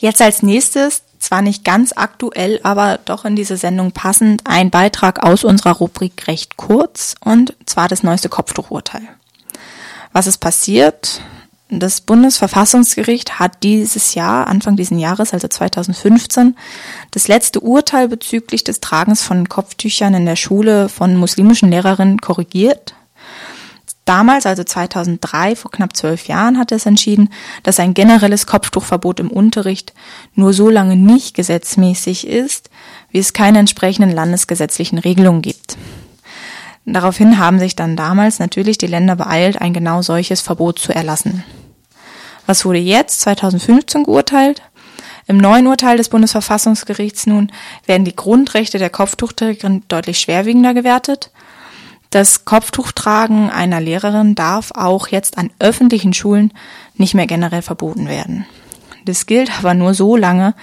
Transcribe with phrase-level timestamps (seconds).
[0.00, 5.22] Jetzt als nächstes, zwar nicht ganz aktuell, aber doch in diese Sendung passend, ein Beitrag
[5.22, 9.02] aus unserer Rubrik recht kurz und zwar das neueste Kopftuchurteil.
[10.14, 11.20] Was ist passiert?
[11.68, 16.56] Das Bundesverfassungsgericht hat dieses Jahr, Anfang diesen Jahres, also 2015,
[17.10, 22.94] das letzte Urteil bezüglich des Tragens von Kopftüchern in der Schule von muslimischen Lehrerinnen korrigiert.
[24.10, 27.28] Damals, also 2003, vor knapp zwölf Jahren, hat es entschieden,
[27.62, 29.92] dass ein generelles Kopftuchverbot im Unterricht
[30.34, 32.70] nur so lange nicht gesetzmäßig ist,
[33.12, 35.76] wie es keine entsprechenden landesgesetzlichen Regelungen gibt.
[36.84, 41.44] Daraufhin haben sich dann damals natürlich die Länder beeilt, ein genau solches Verbot zu erlassen.
[42.46, 44.60] Was wurde jetzt 2015 geurteilt?
[45.28, 47.52] Im neuen Urteil des Bundesverfassungsgerichts nun
[47.86, 51.30] werden die Grundrechte der Kopftuchträgerin deutlich schwerwiegender gewertet.
[52.10, 56.52] Das Kopftuchtragen einer Lehrerin darf auch jetzt an öffentlichen Schulen
[56.94, 58.46] nicht mehr generell verboten werden.
[59.04, 60.54] Das gilt aber nur so lange,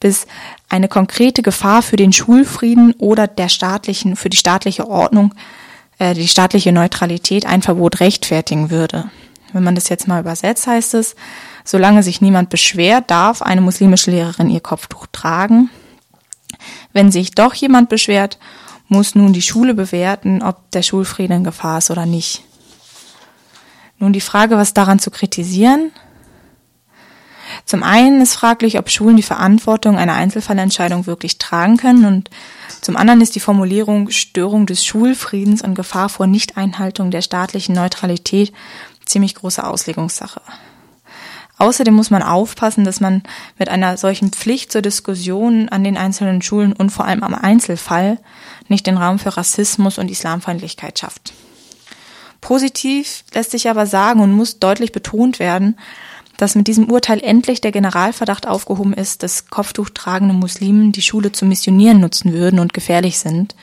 [0.00, 0.26] bis
[0.68, 5.34] eine konkrete Gefahr für den Schulfrieden oder der staatlichen, für die staatliche Ordnung,
[5.98, 9.10] äh, die staatliche Neutralität ein Verbot rechtfertigen würde.
[9.52, 11.16] Wenn man das jetzt mal übersetzt, heißt es,
[11.64, 15.70] solange sich niemand beschwert, darf eine muslimische Lehrerin ihr Kopftuch tragen.
[16.92, 18.38] Wenn sich doch jemand beschwert,
[18.92, 22.44] muss nun die Schule bewerten, ob der Schulfrieden in Gefahr ist oder nicht.
[23.98, 25.90] Nun die Frage, was daran zu kritisieren?
[27.64, 32.30] Zum einen ist fraglich, ob Schulen die Verantwortung einer Einzelfallentscheidung wirklich tragen können und
[32.80, 38.52] zum anderen ist die Formulierung Störung des Schulfriedens und Gefahr vor Nichteinhaltung der staatlichen Neutralität
[39.04, 40.40] ziemlich große Auslegungssache.
[41.62, 43.22] Außerdem muss man aufpassen, dass man
[43.56, 48.18] mit einer solchen Pflicht zur Diskussion an den einzelnen Schulen und vor allem am Einzelfall
[48.66, 51.32] nicht den Raum für Rassismus und Islamfeindlichkeit schafft.
[52.40, 55.78] Positiv lässt sich aber sagen und muss deutlich betont werden,
[56.36, 61.44] dass mit diesem Urteil endlich der Generalverdacht aufgehoben ist, dass kopftuchtragende Muslimen die Schule zu
[61.44, 63.54] missionieren nutzen würden und gefährlich sind.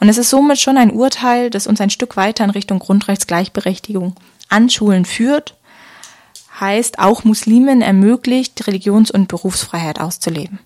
[0.00, 4.14] Und es ist somit schon ein Urteil, das uns ein Stück weiter in Richtung Grundrechtsgleichberechtigung
[4.48, 5.56] an Schulen führt,
[6.60, 10.60] heißt auch Muslimen ermöglicht, Religions- und Berufsfreiheit auszuleben.